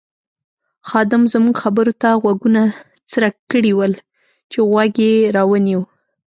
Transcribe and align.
خادم 0.89 1.23
زموږ 1.33 1.55
خبرو 1.63 1.93
ته 2.01 2.09
غوږونه 2.21 2.61
څرک 3.11 3.35
کړي 3.51 3.71
ول 3.75 3.93
چې 4.51 4.59
غوږ 4.69 4.93
یې 5.05 5.13
را 5.35 5.43
ونیو. 5.49 5.81